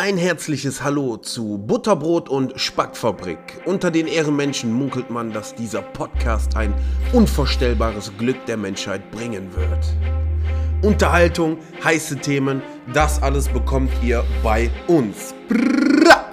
Ein 0.00 0.16
herzliches 0.16 0.84
Hallo 0.84 1.16
zu 1.16 1.58
Butterbrot 1.58 2.28
und 2.28 2.52
Spackfabrik. 2.54 3.40
Unter 3.64 3.90
den 3.90 4.06
Ehrenmenschen 4.06 4.72
munkelt 4.72 5.10
man, 5.10 5.32
dass 5.32 5.56
dieser 5.56 5.82
Podcast 5.82 6.54
ein 6.54 6.72
unvorstellbares 7.12 8.12
Glück 8.16 8.46
der 8.46 8.58
Menschheit 8.58 9.10
bringen 9.10 9.48
wird. 9.56 9.84
Unterhaltung, 10.82 11.58
heiße 11.82 12.18
Themen, 12.18 12.62
das 12.94 13.20
alles 13.20 13.48
bekommt 13.48 13.90
ihr 14.00 14.22
bei 14.40 14.70
uns. 14.86 15.34
Brrra! 15.48 16.27